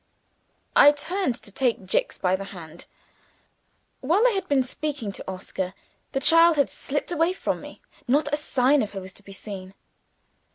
[0.75, 2.87] _"I turned to take Jicks by the hand.
[3.99, 5.75] While I had been speaking to Oscar
[6.13, 7.83] the child had slipped away from me.
[8.07, 9.75] Not a sign of her was to be seen.